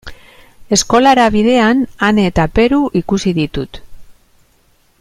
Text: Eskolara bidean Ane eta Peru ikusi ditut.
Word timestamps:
Eskolara 0.77 1.25
bidean 1.35 1.83
Ane 2.07 2.25
eta 2.31 2.47
Peru 2.55 2.81
ikusi 3.01 3.35
ditut. 3.41 3.81